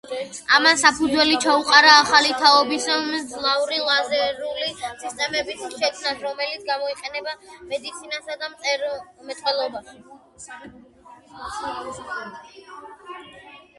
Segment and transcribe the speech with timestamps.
[0.57, 7.35] ამან საფუძველი ჩაუყარა ახალი თაობის მძლავრი ლაზერული სისტემების შექმნას, რომელიც გამოიყენება
[7.73, 10.81] მედიცინასა და მრეწველობაში.